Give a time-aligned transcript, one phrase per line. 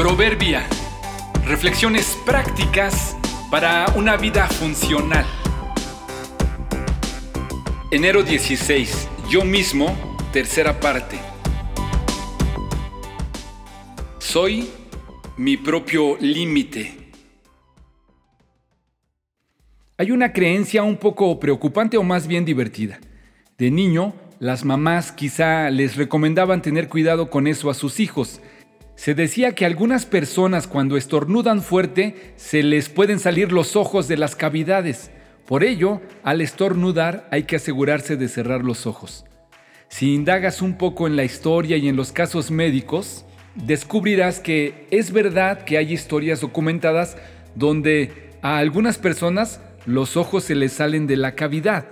[0.00, 0.66] Proverbia.
[1.44, 3.14] Reflexiones prácticas
[3.50, 5.26] para una vida funcional.
[7.90, 9.08] Enero 16.
[9.28, 9.94] Yo mismo,
[10.32, 11.18] tercera parte.
[14.18, 14.70] Soy
[15.36, 17.10] mi propio límite.
[19.98, 23.00] Hay una creencia un poco preocupante o más bien divertida.
[23.58, 28.40] De niño, las mamás quizá les recomendaban tener cuidado con eso a sus hijos
[29.00, 34.18] se decía que algunas personas cuando estornudan fuerte se les pueden salir los ojos de
[34.18, 35.10] las cavidades.
[35.46, 39.24] Por ello, al estornudar hay que asegurarse de cerrar los ojos.
[39.88, 45.12] Si indagas un poco en la historia y en los casos médicos, descubrirás que es
[45.12, 47.16] verdad que hay historias documentadas
[47.54, 51.86] donde a algunas personas los ojos se les salen de la cavidad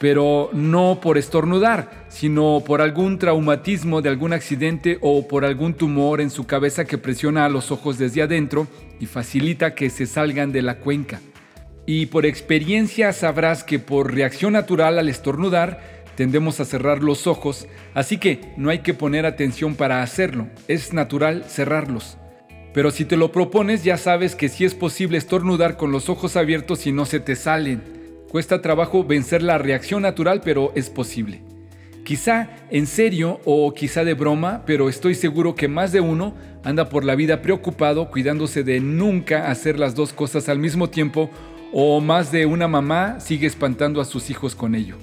[0.00, 6.22] pero no por estornudar, sino por algún traumatismo de algún accidente o por algún tumor
[6.22, 8.66] en su cabeza que presiona a los ojos desde adentro
[8.98, 11.20] y facilita que se salgan de la cuenca.
[11.84, 17.68] Y por experiencia sabrás que por reacción natural al estornudar tendemos a cerrar los ojos,
[17.92, 22.16] así que no hay que poner atención para hacerlo, es natural cerrarlos.
[22.72, 26.36] Pero si te lo propones ya sabes que sí es posible estornudar con los ojos
[26.36, 27.99] abiertos y no se te salen.
[28.30, 31.42] Cuesta trabajo vencer la reacción natural, pero es posible.
[32.04, 36.88] Quizá en serio o quizá de broma, pero estoy seguro que más de uno anda
[36.88, 41.28] por la vida preocupado cuidándose de nunca hacer las dos cosas al mismo tiempo
[41.72, 44.94] o más de una mamá sigue espantando a sus hijos con ello.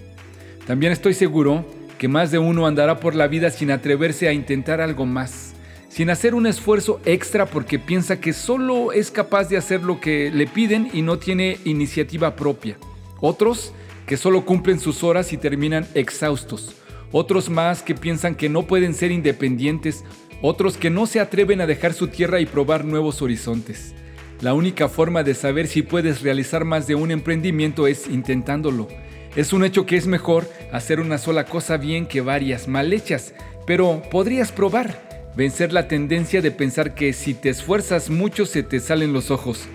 [0.66, 1.66] También estoy seguro
[1.98, 5.54] que más de uno andará por la vida sin atreverse a intentar algo más,
[5.90, 10.32] sin hacer un esfuerzo extra porque piensa que solo es capaz de hacer lo que
[10.32, 12.78] le piden y no tiene iniciativa propia.
[13.20, 13.74] Otros
[14.06, 16.76] que solo cumplen sus horas y terminan exhaustos.
[17.12, 20.04] Otros más que piensan que no pueden ser independientes.
[20.42, 23.94] Otros que no se atreven a dejar su tierra y probar nuevos horizontes.
[24.42, 28.88] La única forma de saber si puedes realizar más de un emprendimiento es intentándolo.
[29.36, 33.34] Es un hecho que es mejor hacer una sola cosa bien que varias mal hechas,
[33.66, 38.80] pero podrías probar, vencer la tendencia de pensar que si te esfuerzas mucho se te
[38.80, 39.68] salen los ojos.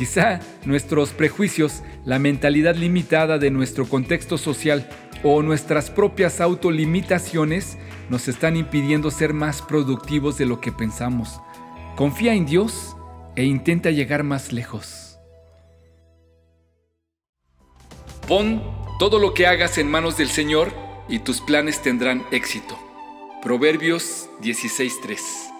[0.00, 4.88] Quizá nuestros prejuicios, la mentalidad limitada de nuestro contexto social
[5.22, 7.76] o nuestras propias autolimitaciones
[8.08, 11.38] nos están impidiendo ser más productivos de lo que pensamos.
[11.96, 12.96] Confía en Dios
[13.36, 15.18] e intenta llegar más lejos.
[18.26, 18.62] Pon
[18.98, 20.72] todo lo que hagas en manos del Señor
[21.10, 22.78] y tus planes tendrán éxito.
[23.42, 25.59] Proverbios 16:3